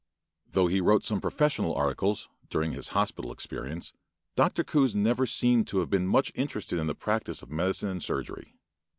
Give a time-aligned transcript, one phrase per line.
[0.49, 3.93] Though he wrote some professional articles, during his hospital experience,
[4.35, 4.63] Dr.
[4.63, 8.55] Coues seems never to have been much interested in the practice of medicine and surgery.